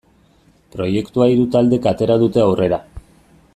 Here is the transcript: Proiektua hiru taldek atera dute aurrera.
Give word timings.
Proiektua 0.75 1.27
hiru 1.33 1.45
taldek 1.57 1.87
atera 1.93 2.17
dute 2.25 2.43
aurrera. 2.47 2.83